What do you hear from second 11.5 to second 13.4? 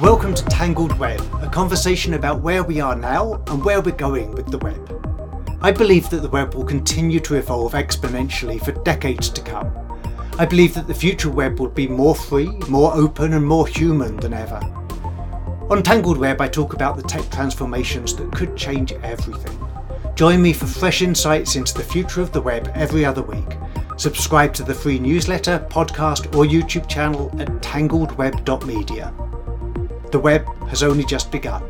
will be more free, more open,